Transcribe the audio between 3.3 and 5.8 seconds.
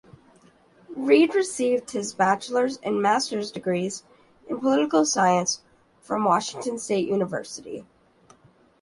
degrees in political science